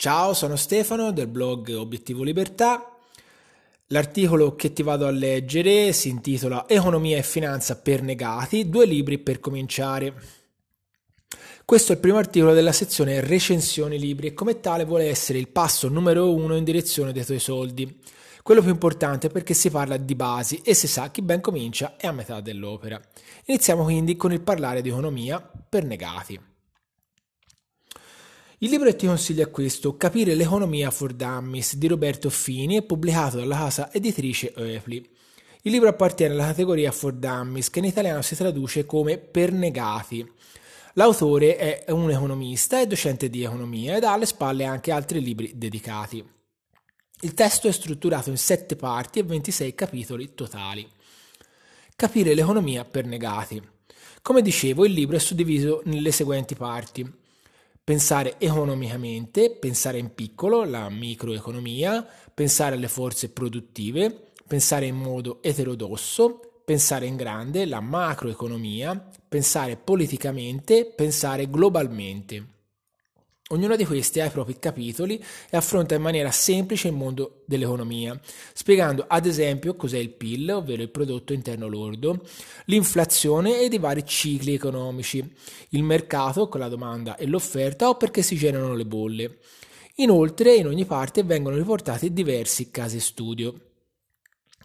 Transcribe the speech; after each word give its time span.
Ciao, 0.00 0.32
sono 0.32 0.56
Stefano 0.56 1.12
del 1.12 1.26
blog 1.26 1.76
Obiettivo 1.76 2.22
Libertà. 2.22 2.96
L'articolo 3.88 4.56
che 4.56 4.72
ti 4.72 4.82
vado 4.82 5.06
a 5.06 5.10
leggere 5.10 5.92
si 5.92 6.08
intitola 6.08 6.66
Economia 6.66 7.18
e 7.18 7.22
finanza 7.22 7.76
per 7.76 8.00
negati, 8.00 8.70
due 8.70 8.86
libri 8.86 9.18
per 9.18 9.40
cominciare. 9.40 10.14
Questo 11.66 11.92
è 11.92 11.96
il 11.96 12.00
primo 12.00 12.16
articolo 12.16 12.54
della 12.54 12.72
sezione 12.72 13.20
recensioni 13.20 13.98
libri 13.98 14.28
e 14.28 14.32
come 14.32 14.60
tale 14.60 14.86
vuole 14.86 15.06
essere 15.06 15.38
il 15.38 15.48
passo 15.48 15.90
numero 15.90 16.32
uno 16.32 16.56
in 16.56 16.64
direzione 16.64 17.12
dei 17.12 17.26
tuoi 17.26 17.38
soldi. 17.38 18.00
Quello 18.42 18.62
più 18.62 18.70
importante 18.70 19.28
perché 19.28 19.52
si 19.52 19.68
parla 19.68 19.98
di 19.98 20.14
basi 20.14 20.62
e 20.64 20.72
si 20.72 20.86
sa 20.88 21.10
chi 21.10 21.20
ben 21.20 21.42
comincia 21.42 21.96
è 21.98 22.06
a 22.06 22.12
metà 22.12 22.40
dell'opera. 22.40 22.98
Iniziamo 23.44 23.84
quindi 23.84 24.16
con 24.16 24.32
il 24.32 24.40
parlare 24.40 24.80
di 24.80 24.88
economia 24.88 25.46
per 25.68 25.84
negati. 25.84 26.49
Il 28.62 28.68
libro 28.68 28.90
che 28.90 28.96
ti 28.96 29.06
consiglio 29.06 29.42
è 29.42 29.50
questo, 29.50 29.96
Capire 29.96 30.34
l'economia 30.34 30.90
for 30.90 31.14
Dummies 31.14 31.76
di 31.76 31.86
Roberto 31.86 32.28
Fini 32.28 32.76
e 32.76 32.82
pubblicato 32.82 33.38
dalla 33.38 33.56
casa 33.56 33.90
editrice 33.90 34.52
Oepli. 34.54 34.96
Il 35.62 35.72
libro 35.72 35.88
appartiene 35.88 36.34
alla 36.34 36.48
categoria 36.48 36.92
for 36.92 37.14
Dummies 37.14 37.70
che 37.70 37.78
in 37.78 37.86
italiano 37.86 38.20
si 38.20 38.36
traduce 38.36 38.84
come 38.84 39.16
per 39.16 39.50
negati. 39.50 40.30
L'autore 40.92 41.56
è 41.56 41.90
un 41.90 42.10
economista 42.10 42.78
e 42.78 42.86
docente 42.86 43.30
di 43.30 43.44
economia 43.44 43.96
ed 43.96 44.04
ha 44.04 44.12
alle 44.12 44.26
spalle 44.26 44.66
anche 44.66 44.92
altri 44.92 45.22
libri 45.22 45.52
dedicati. 45.54 46.22
Il 47.22 47.32
testo 47.32 47.66
è 47.66 47.72
strutturato 47.72 48.28
in 48.28 48.36
sette 48.36 48.76
parti 48.76 49.20
e 49.20 49.22
26 49.22 49.74
capitoli 49.74 50.34
totali. 50.34 50.86
Capire 51.96 52.34
l'economia 52.34 52.84
per 52.84 53.06
negati. 53.06 53.58
Come 54.20 54.42
dicevo, 54.42 54.84
il 54.84 54.92
libro 54.92 55.16
è 55.16 55.18
suddiviso 55.18 55.80
nelle 55.86 56.12
seguenti 56.12 56.54
parti 56.54 57.19
pensare 57.82 58.36
economicamente, 58.38 59.50
pensare 59.50 59.98
in 59.98 60.14
piccolo, 60.14 60.64
la 60.64 60.88
microeconomia, 60.88 62.06
pensare 62.32 62.76
alle 62.76 62.88
forze 62.88 63.30
produttive, 63.30 64.32
pensare 64.46 64.86
in 64.86 64.96
modo 64.96 65.42
eterodosso, 65.42 66.62
pensare 66.64 67.06
in 67.06 67.16
grande, 67.16 67.66
la 67.66 67.80
macroeconomia, 67.80 69.10
pensare 69.28 69.76
politicamente, 69.76 70.86
pensare 70.86 71.48
globalmente. 71.48 72.58
Ognuno 73.52 73.74
di 73.74 73.84
questi 73.84 74.20
ha 74.20 74.26
i 74.26 74.30
propri 74.30 74.60
capitoli 74.60 75.20
e 75.50 75.56
affronta 75.56 75.96
in 75.96 76.02
maniera 76.02 76.30
semplice 76.30 76.86
il 76.86 76.94
mondo 76.94 77.42
dell'economia, 77.46 78.16
spiegando 78.52 79.06
ad 79.08 79.26
esempio 79.26 79.74
cos'è 79.74 79.98
il 79.98 80.10
PIL, 80.10 80.52
ovvero 80.52 80.82
il 80.82 80.88
prodotto 80.88 81.32
interno 81.32 81.66
lordo, 81.66 82.24
l'inflazione 82.66 83.60
ed 83.60 83.72
i 83.72 83.78
vari 83.78 84.06
cicli 84.06 84.54
economici, 84.54 85.34
il 85.70 85.82
mercato 85.82 86.48
con 86.48 86.60
la 86.60 86.68
domanda 86.68 87.16
e 87.16 87.26
l'offerta 87.26 87.88
o 87.88 87.96
perché 87.96 88.22
si 88.22 88.36
generano 88.36 88.76
le 88.76 88.86
bolle. 88.86 89.38
Inoltre 89.96 90.54
in 90.54 90.68
ogni 90.68 90.84
parte 90.84 91.24
vengono 91.24 91.56
riportati 91.56 92.12
diversi 92.12 92.70
casi 92.70 93.00
studio. 93.00 93.69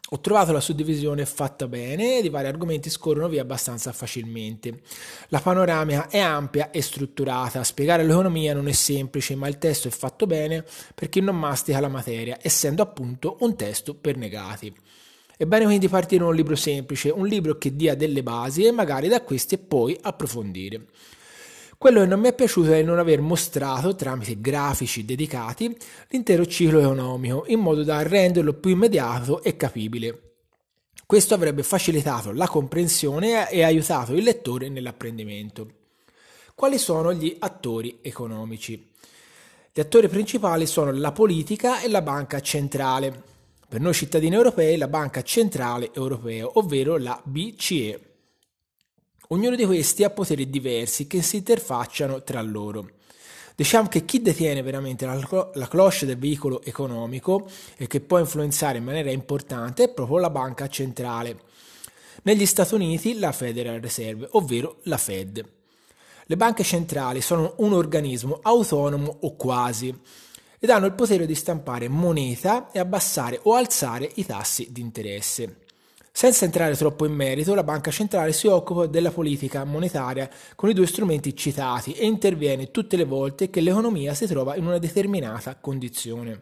Ho 0.09 0.19
trovato 0.19 0.51
la 0.51 0.59
suddivisione 0.59 1.25
fatta 1.25 1.67
bene 1.67 2.19
ed 2.19 2.25
i 2.25 2.29
vari 2.29 2.47
argomenti 2.47 2.91
scorrono 2.91 3.27
via 3.27 3.41
abbastanza 3.41 3.91
facilmente. 3.91 4.81
La 5.29 5.39
panoramica 5.39 6.09
è 6.09 6.19
ampia 6.19 6.69
e 6.69 6.83
strutturata, 6.83 7.63
spiegare 7.63 8.03
l'economia 8.03 8.53
non 8.53 8.67
è 8.67 8.71
semplice, 8.71 9.33
ma 9.33 9.47
il 9.47 9.57
testo 9.57 9.87
è 9.87 9.91
fatto 9.91 10.27
bene 10.27 10.63
per 10.93 11.09
chi 11.09 11.21
non 11.21 11.39
mastica 11.39 11.79
la 11.79 11.87
materia, 11.87 12.37
essendo 12.39 12.83
appunto 12.83 13.37
un 13.39 13.55
testo 13.55 13.95
per 13.95 14.15
negati. 14.15 14.71
È 15.37 15.45
bene 15.45 15.65
quindi 15.65 15.89
partire 15.89 16.21
da 16.21 16.29
un 16.29 16.35
libro 16.35 16.55
semplice, 16.55 17.09
un 17.09 17.25
libro 17.25 17.57
che 17.57 17.75
dia 17.75 17.95
delle 17.95 18.21
basi 18.21 18.63
e 18.63 18.71
magari 18.71 19.07
da 19.07 19.23
queste 19.23 19.57
poi 19.57 19.97
approfondire. 19.99 20.85
Quello 21.77 21.99
che 21.99 22.05
non 22.05 22.19
mi 22.19 22.29
è 22.29 22.33
piaciuto 22.33 22.71
è 22.71 22.81
non 22.81 22.99
aver 22.99 23.21
mostrato, 23.21 23.95
tramite 23.95 24.39
grafici 24.39 25.03
dedicati, 25.03 25.75
l'intero 26.09 26.45
ciclo 26.45 26.79
economico, 26.79 27.43
in 27.47 27.59
modo 27.59 27.83
da 27.83 28.01
renderlo 28.01 28.53
più 28.53 28.71
immediato 28.71 29.43
e 29.43 29.55
capibile. 29.57 30.21
Questo 31.05 31.35
avrebbe 31.35 31.61
facilitato 31.61 32.31
la 32.31 32.47
comprensione 32.47 33.49
e 33.49 33.63
aiutato 33.63 34.13
il 34.15 34.23
lettore 34.23 34.69
nell'apprendimento. 34.69 35.67
Quali 36.55 36.79
sono 36.79 37.13
gli 37.13 37.35
attori 37.37 37.99
economici? 38.01 38.91
Gli 39.71 39.79
attori 39.81 40.07
principali 40.07 40.65
sono 40.65 40.91
la 40.91 41.11
politica 41.11 41.81
e 41.81 41.89
la 41.89 42.01
banca 42.01 42.39
centrale. 42.39 43.21
Per 43.67 43.81
noi 43.81 43.93
cittadini 43.93 44.33
europei 44.33 44.77
la 44.77 44.87
banca 44.87 45.21
centrale 45.21 45.91
europea, 45.93 46.47
ovvero 46.53 46.97
la 46.97 47.21
BCE. 47.21 48.14
Ognuno 49.29 49.55
di 49.55 49.65
questi 49.65 50.03
ha 50.03 50.11
poteri 50.11 50.49
diversi 50.49 51.07
che 51.07 51.21
si 51.23 51.37
interfacciano 51.37 52.21
tra 52.21 52.41
loro. 52.41 52.89
Diciamo 53.55 53.87
che 53.87 54.05
chi 54.05 54.21
detiene 54.21 54.61
veramente 54.61 55.05
la, 55.05 55.49
la 55.53 55.67
cloche 55.67 56.05
del 56.05 56.17
veicolo 56.17 56.61
economico 56.61 57.49
e 57.77 57.87
che 57.87 58.01
può 58.01 58.19
influenzare 58.19 58.77
in 58.77 58.83
maniera 58.83 59.09
importante 59.09 59.85
è 59.85 59.89
proprio 59.89 60.19
la 60.19 60.29
banca 60.29 60.67
centrale. 60.67 61.39
Negli 62.23 62.45
Stati 62.45 62.75
Uniti 62.75 63.17
la 63.17 63.31
Federal 63.31 63.79
Reserve, 63.79 64.27
ovvero 64.31 64.79
la 64.83 64.97
Fed. 64.97 65.43
Le 66.25 66.37
banche 66.37 66.63
centrali 66.63 67.21
sono 67.21 67.53
un 67.57 67.73
organismo 67.73 68.39
autonomo 68.41 69.17
o 69.21 69.35
quasi 69.35 69.97
ed 70.59 70.69
hanno 70.69 70.87
il 70.87 70.93
potere 70.93 71.25
di 71.25 71.35
stampare 71.35 71.87
moneta 71.87 72.71
e 72.71 72.79
abbassare 72.79 73.39
o 73.43 73.53
alzare 73.53 74.09
i 74.15 74.25
tassi 74.25 74.71
di 74.71 74.81
interesse. 74.81 75.64
Senza 76.17 76.45
entrare 76.45 76.77
troppo 76.77 77.05
in 77.05 77.11
merito, 77.11 77.53
la 77.53 77.63
Banca 77.65 77.91
Centrale 77.91 78.31
si 78.31 78.47
occupa 78.47 78.85
della 78.85 79.11
politica 79.11 79.65
monetaria 79.65 80.29
con 80.55 80.69
i 80.69 80.73
due 80.73 80.87
strumenti 80.87 81.35
citati 81.35 81.91
e 81.91 82.05
interviene 82.05 82.71
tutte 82.71 82.95
le 82.95 83.03
volte 83.03 83.49
che 83.49 83.59
l'economia 83.59 84.13
si 84.13 84.25
trova 84.25 84.55
in 84.55 84.65
una 84.65 84.77
determinata 84.77 85.57
condizione. 85.57 86.41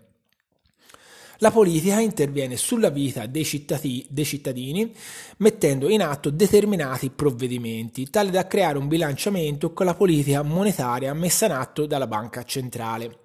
La 1.40 1.50
politica 1.50 2.00
interviene 2.00 2.56
sulla 2.56 2.92
vita 2.92 3.26
dei, 3.26 3.44
cittadini, 3.44 4.06
dei 4.10 4.26
cittadini 4.26 4.94
mettendo 5.38 5.90
in 5.90 6.04
atto 6.04 6.30
determinati 6.30 7.10
provvedimenti, 7.10 8.12
tale 8.12 8.30
da 8.30 8.46
creare 8.46 8.78
un 8.78 8.88
bilanciamento 8.88 9.74
con 9.74 9.88
la 9.88 9.96
politica 9.96 10.44
monetaria 10.44 11.16
messa 11.16 11.48
in 11.48 11.52
atto 11.54 11.88
dalla 11.88 12.06
Banca 12.06 12.44
Centrale. 12.44 13.23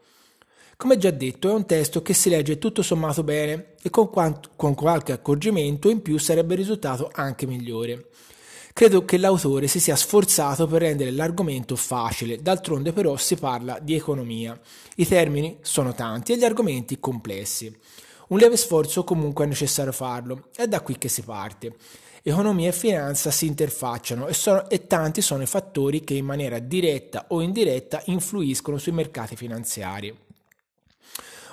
Come 0.80 0.96
già 0.96 1.10
detto, 1.10 1.50
è 1.50 1.52
un 1.52 1.66
testo 1.66 2.02
che 2.02 2.14
si 2.14 2.30
legge 2.30 2.56
tutto 2.56 2.82
sommato 2.82 3.24
bene 3.24 3.74
e 3.82 3.90
con, 3.90 4.10
quanto, 4.10 4.50
con 4.54 4.76
qualche 4.76 5.10
accorgimento 5.10 5.90
in 5.90 6.02
più 6.02 6.18
sarebbe 6.18 6.54
risultato 6.54 7.10
anche 7.12 7.48
migliore. 7.48 8.10
Credo 8.72 9.04
che 9.04 9.16
l'autore 9.18 9.66
si 9.66 9.80
sia 9.80 9.96
sforzato 9.96 10.68
per 10.68 10.82
rendere 10.82 11.10
l'argomento 11.10 11.74
facile, 11.74 12.40
d'altronde 12.40 12.92
però 12.92 13.16
si 13.16 13.34
parla 13.34 13.80
di 13.80 13.96
economia. 13.96 14.56
I 14.94 15.08
termini 15.08 15.58
sono 15.62 15.94
tanti 15.94 16.32
e 16.32 16.38
gli 16.38 16.44
argomenti 16.44 17.00
complessi. 17.00 17.76
Un 18.28 18.38
lieve 18.38 18.56
sforzo 18.56 19.02
comunque 19.02 19.46
è 19.46 19.48
necessario 19.48 19.90
farlo, 19.90 20.50
è 20.54 20.68
da 20.68 20.80
qui 20.80 20.96
che 20.96 21.08
si 21.08 21.22
parte. 21.22 21.74
Economia 22.22 22.68
e 22.68 22.72
finanza 22.72 23.32
si 23.32 23.46
interfacciano 23.46 24.28
e, 24.28 24.32
sono, 24.32 24.70
e 24.70 24.86
tanti 24.86 25.22
sono 25.22 25.42
i 25.42 25.46
fattori 25.46 26.04
che 26.04 26.14
in 26.14 26.24
maniera 26.24 26.60
diretta 26.60 27.24
o 27.30 27.40
indiretta 27.40 28.00
influiscono 28.04 28.78
sui 28.78 28.92
mercati 28.92 29.34
finanziari. 29.34 30.26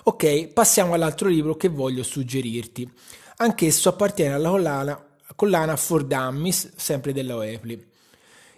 Ok, 0.08 0.50
passiamo 0.50 0.94
all'altro 0.94 1.28
libro 1.28 1.56
che 1.56 1.68
voglio 1.68 2.04
suggerirti. 2.04 2.88
Anch'esso 3.38 3.90
appartiene 3.90 4.36
alla 4.36 4.50
collana, 4.50 5.06
collana 5.36 5.76
For 5.78 6.06
Dummies, 6.06 6.74
sempre 6.76 7.12
della 7.12 7.36
Oepli. 7.36 7.84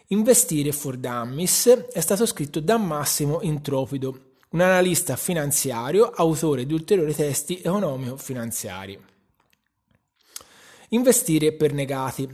Investire 0.07 0.73
for 0.73 0.97
Dummies 0.97 1.67
è 1.93 2.01
stato 2.01 2.25
scritto 2.25 2.59
da 2.59 2.75
Massimo 2.75 3.39
Intropido, 3.43 4.33
un 4.49 4.59
analista 4.59 5.15
finanziario, 5.15 6.09
autore 6.09 6.65
di 6.65 6.73
ulteriori 6.73 7.15
testi 7.15 7.61
economico-finanziari. 7.61 8.99
Investire 10.89 11.53
per 11.53 11.71
negati. 11.71 12.27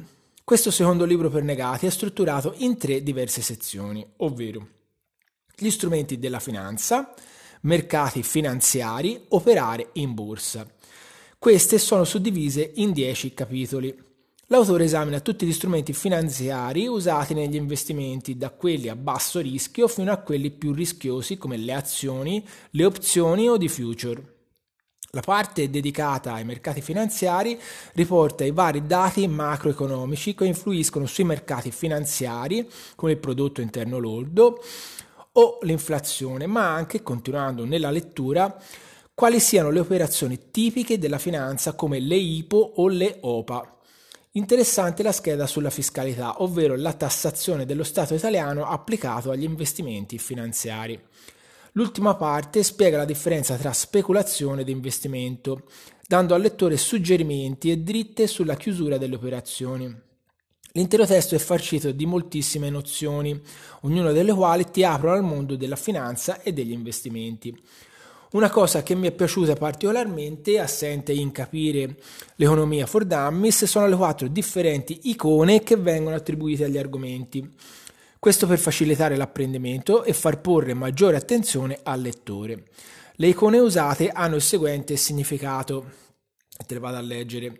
Questo 0.43 0.71
secondo 0.71 1.05
libro 1.05 1.29
per 1.29 1.43
negati 1.43 1.85
è 1.85 1.91
strutturato 1.91 2.55
in 2.57 2.79
tre 2.79 3.03
diverse 3.03 3.43
sezioni, 3.43 4.03
ovvero 4.17 4.67
gli 5.55 5.69
strumenti 5.69 6.17
della 6.17 6.39
finanza, 6.39 7.13
mercati 7.63 8.23
finanziari, 8.23 9.19
operare 9.29 9.89
in 9.93 10.13
borsa. 10.13 10.65
Queste 11.37 11.77
sono 11.77 12.03
suddivise 12.03 12.71
in 12.75 12.93
10 12.93 13.33
capitoli. 13.33 13.95
L'autore 14.47 14.83
esamina 14.83 15.19
tutti 15.19 15.45
gli 15.45 15.53
strumenti 15.53 15.93
finanziari 15.93 16.87
usati 16.87 17.33
negli 17.33 17.55
investimenti, 17.55 18.37
da 18.37 18.49
quelli 18.49 18.87
a 18.89 18.95
basso 18.95 19.39
rischio 19.39 19.87
fino 19.87 20.11
a 20.11 20.17
quelli 20.17 20.51
più 20.51 20.73
rischiosi 20.73 21.37
come 21.37 21.57
le 21.57 21.73
azioni, 21.73 22.45
le 22.71 22.85
opzioni 22.85 23.49
o 23.49 23.57
di 23.57 23.67
future. 23.67 24.31
La 25.15 25.21
parte 25.21 25.69
dedicata 25.69 26.33
ai 26.33 26.43
mercati 26.43 26.81
finanziari 26.81 27.59
riporta 27.93 28.45
i 28.45 28.51
vari 28.51 28.87
dati 28.87 29.27
macroeconomici 29.27 30.33
che 30.33 30.45
influiscono 30.45 31.05
sui 31.05 31.23
mercati 31.23 31.69
finanziari, 31.69 32.67
come 32.95 33.11
il 33.11 33.19
prodotto 33.19 33.61
interno 33.61 33.99
lordo, 33.99 34.59
o 35.33 35.59
l'inflazione, 35.61 36.45
ma 36.45 36.73
anche, 36.73 37.01
continuando 37.01 37.65
nella 37.65 37.91
lettura, 37.91 38.55
quali 39.13 39.39
siano 39.39 39.69
le 39.69 39.79
operazioni 39.79 40.49
tipiche 40.51 40.97
della 40.97 41.19
finanza 41.19 41.73
come 41.73 41.99
le 41.99 42.15
IPO 42.15 42.73
o 42.77 42.87
le 42.87 43.17
OPA. 43.21 43.77
Interessante 44.31 45.03
la 45.03 45.11
scheda 45.11 45.45
sulla 45.45 45.69
fiscalità, 45.69 46.41
ovvero 46.41 46.75
la 46.75 46.93
tassazione 46.93 47.65
dello 47.65 47.83
Stato 47.83 48.15
italiano 48.15 48.65
applicato 48.65 49.29
agli 49.29 49.43
investimenti 49.43 50.17
finanziari. 50.17 50.99
L'ultima 51.73 52.15
parte 52.15 52.63
spiega 52.63 52.97
la 52.97 53.05
differenza 53.05 53.55
tra 53.55 53.73
speculazione 53.73 54.61
ed 54.61 54.69
investimento, 54.69 55.63
dando 56.07 56.33
al 56.33 56.41
lettore 56.41 56.77
suggerimenti 56.77 57.69
e 57.69 57.77
dritte 57.77 58.25
sulla 58.25 58.55
chiusura 58.55 58.97
delle 58.97 59.15
operazioni. 59.15 60.11
L'intero 60.75 61.05
testo 61.05 61.35
è 61.35 61.37
farcito 61.37 61.91
di 61.91 62.07
moltissime 62.07 62.71
nozioni, 62.71 63.39
ognuna 63.81 64.11
delle 64.11 64.33
quali 64.33 64.71
ti 64.71 64.83
aprono 64.83 65.13
al 65.13 65.21
mondo 65.21 65.55
della 65.55 65.75
finanza 65.75 66.41
e 66.41 66.51
degli 66.51 66.71
investimenti. 66.71 67.55
Una 68.31 68.49
cosa 68.49 68.81
che 68.81 68.95
mi 68.95 69.05
è 69.05 69.11
piaciuta 69.11 69.53
particolarmente, 69.53 70.57
assente 70.57 71.11
in 71.11 71.31
capire 71.31 71.95
l'economia 72.37 72.87
for 72.87 73.05
dummies, 73.05 73.65
sono 73.65 73.85
le 73.85 73.95
quattro 73.95 74.27
differenti 74.27 75.01
icone 75.03 75.61
che 75.61 75.75
vengono 75.75 76.15
attribuite 76.15 76.63
agli 76.63 76.79
argomenti. 76.79 77.47
Questo 78.17 78.47
per 78.47 78.57
facilitare 78.57 79.15
l'apprendimento 79.15 80.03
e 80.03 80.13
far 80.13 80.41
porre 80.41 80.73
maggiore 80.73 81.17
attenzione 81.17 81.81
al 81.83 82.01
lettore. 82.01 82.63
Le 83.17 83.27
icone 83.27 83.59
usate 83.59 84.09
hanno 84.09 84.37
il 84.37 84.41
seguente 84.41 84.95
significato. 84.95 85.91
Te 86.65 86.73
le 86.73 86.79
vado 86.79 86.97
a 86.97 87.01
leggere. 87.01 87.59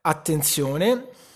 Attenzione 0.00 1.26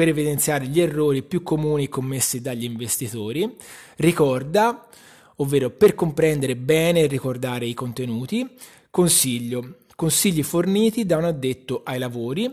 per 0.00 0.08
evidenziare 0.08 0.66
gli 0.66 0.80
errori 0.80 1.22
più 1.22 1.42
comuni 1.42 1.90
commessi 1.90 2.40
dagli 2.40 2.64
investitori. 2.64 3.54
Ricorda 3.96 4.88
ovvero 5.36 5.68
per 5.68 5.94
comprendere 5.94 6.56
bene 6.56 7.00
e 7.00 7.06
ricordare 7.06 7.66
i 7.66 7.74
contenuti, 7.74 8.48
consiglio, 8.88 9.76
consigli 9.96 10.42
forniti 10.42 11.04
da 11.04 11.18
un 11.18 11.24
addetto 11.24 11.82
ai 11.84 11.98
lavori, 11.98 12.50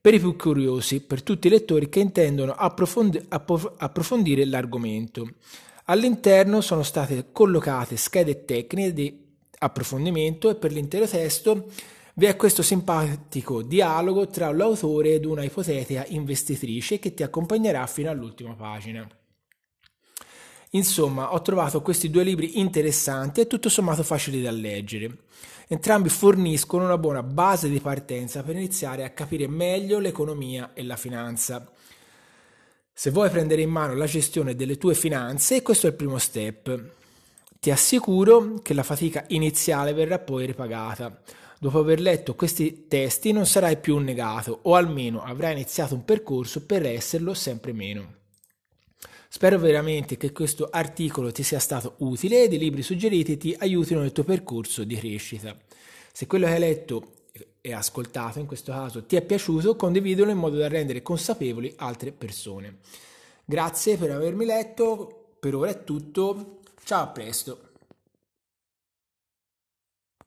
per 0.00 0.14
i 0.14 0.18
più 0.18 0.34
curiosi, 0.34 0.98
per 0.98 1.22
tutti 1.22 1.46
i 1.46 1.50
lettori 1.50 1.88
che 1.88 2.00
intendono 2.00 2.54
approfondi- 2.54 3.24
approfondire 3.28 4.44
l'argomento. 4.44 5.34
All'interno 5.84 6.60
sono 6.60 6.82
state 6.82 7.26
collocate 7.30 7.96
schede 7.96 8.44
tecniche 8.44 8.92
di 8.92 9.16
approfondimento 9.58 10.50
e 10.50 10.56
per 10.56 10.72
l'intero 10.72 11.06
testo 11.06 11.68
vi 12.20 12.26
è 12.26 12.36
questo 12.36 12.60
simpatico 12.60 13.62
dialogo 13.62 14.26
tra 14.26 14.52
l'autore 14.52 15.14
ed 15.14 15.24
una 15.24 15.42
ipotetica 15.42 16.04
investitrice 16.08 16.98
che 16.98 17.14
ti 17.14 17.22
accompagnerà 17.22 17.86
fino 17.86 18.10
all'ultima 18.10 18.52
pagina. 18.52 19.08
Insomma, 20.72 21.32
ho 21.32 21.40
trovato 21.40 21.80
questi 21.80 22.10
due 22.10 22.22
libri 22.22 22.58
interessanti 22.60 23.40
e 23.40 23.46
tutto 23.46 23.70
sommato 23.70 24.02
facili 24.02 24.42
da 24.42 24.50
leggere. 24.50 25.20
Entrambi 25.66 26.10
forniscono 26.10 26.84
una 26.84 26.98
buona 26.98 27.22
base 27.22 27.70
di 27.70 27.80
partenza 27.80 28.42
per 28.42 28.54
iniziare 28.54 29.04
a 29.04 29.10
capire 29.12 29.48
meglio 29.48 29.98
l'economia 29.98 30.74
e 30.74 30.82
la 30.82 30.96
finanza. 30.96 31.72
Se 32.92 33.10
vuoi 33.10 33.30
prendere 33.30 33.62
in 33.62 33.70
mano 33.70 33.94
la 33.94 34.04
gestione 34.04 34.54
delle 34.54 34.76
tue 34.76 34.94
finanze, 34.94 35.62
questo 35.62 35.86
è 35.86 35.88
il 35.88 35.96
primo 35.96 36.18
step. 36.18 36.84
Ti 37.58 37.70
assicuro 37.70 38.60
che 38.60 38.74
la 38.74 38.82
fatica 38.82 39.24
iniziale 39.28 39.94
verrà 39.94 40.18
poi 40.18 40.44
ripagata. 40.44 41.22
Dopo 41.62 41.80
aver 41.80 42.00
letto 42.00 42.34
questi 42.34 42.86
testi 42.88 43.32
non 43.32 43.44
sarai 43.44 43.76
più 43.76 43.96
un 43.96 44.04
negato, 44.04 44.60
o 44.62 44.76
almeno 44.76 45.22
avrai 45.22 45.52
iniziato 45.52 45.94
un 45.94 46.06
percorso 46.06 46.64
per 46.64 46.86
esserlo 46.86 47.34
sempre 47.34 47.74
meno. 47.74 48.14
Spero 49.28 49.58
veramente 49.58 50.16
che 50.16 50.32
questo 50.32 50.70
articolo 50.70 51.30
ti 51.32 51.42
sia 51.42 51.58
stato 51.58 51.96
utile 51.98 52.44
ed 52.44 52.54
i 52.54 52.58
libri 52.58 52.80
suggeriti 52.80 53.36
ti 53.36 53.54
aiutino 53.58 54.00
nel 54.00 54.12
tuo 54.12 54.24
percorso 54.24 54.84
di 54.84 54.96
crescita. 54.96 55.54
Se 56.10 56.26
quello 56.26 56.46
che 56.46 56.52
hai 56.52 56.60
letto 56.60 57.12
e 57.60 57.74
ascoltato 57.74 58.38
in 58.38 58.46
questo 58.46 58.72
caso 58.72 59.04
ti 59.04 59.16
è 59.16 59.20
piaciuto, 59.20 59.76
condividilo 59.76 60.30
in 60.30 60.38
modo 60.38 60.56
da 60.56 60.66
rendere 60.66 61.02
consapevoli 61.02 61.74
altre 61.76 62.12
persone. 62.12 62.78
Grazie 63.44 63.98
per 63.98 64.12
avermi 64.12 64.46
letto, 64.46 65.34
per 65.38 65.54
ora 65.54 65.68
è 65.68 65.84
tutto, 65.84 66.60
ciao 66.84 67.02
a 67.02 67.08
presto. 67.08 67.69